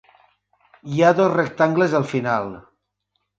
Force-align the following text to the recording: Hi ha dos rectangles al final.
Hi 0.93 1.03
ha 1.07 1.11
dos 1.19 1.29
rectangles 1.35 1.93
al 2.01 2.09
final. 2.15 2.51